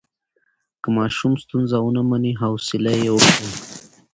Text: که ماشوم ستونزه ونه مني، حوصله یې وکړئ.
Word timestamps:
که 0.81 0.89
ماشوم 0.97 1.33
ستونزه 1.43 1.77
ونه 1.81 2.01
مني، 2.09 2.31
حوصله 2.41 2.93
یې 3.03 3.09
وکړئ. 3.13 3.49